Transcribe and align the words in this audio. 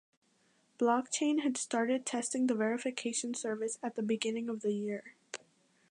Blockchain 0.79 1.43
had 1.43 1.57
started 1.59 2.07
testing 2.07 2.47
the 2.47 2.55
verification 2.55 3.35
service 3.35 3.77
at 3.83 3.93
the 3.95 4.01
beginning 4.01 4.49
of 4.49 4.61
the 4.61 4.73
year. 4.73 5.13